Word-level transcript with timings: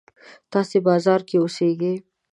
تاسې 0.51 0.77
بازار 0.87 1.21
کې 1.27 1.35
اوسېږئ. 1.39 1.95